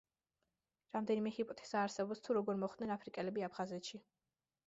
რამდენიმე 0.95 1.33
ჰიპოთეზა 1.35 1.77
არსებობს, 1.87 2.23
თუ 2.27 2.35
როგორ 2.39 2.59
მოხვდნენ 2.63 2.95
აფრიკელები 2.97 3.47
აფხაზეთში. 3.49 4.01